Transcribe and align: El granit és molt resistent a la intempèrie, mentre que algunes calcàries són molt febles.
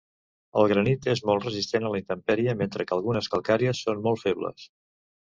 El 0.59 0.63
granit 0.69 1.03
és 1.11 1.19
molt 1.31 1.43
resistent 1.47 1.85
a 1.89 1.91
la 1.95 1.99
intempèrie, 2.03 2.55
mentre 2.61 2.85
que 2.91 2.95
algunes 2.97 3.29
calcàries 3.35 3.83
són 3.89 4.01
molt 4.07 4.23
febles. 4.23 4.65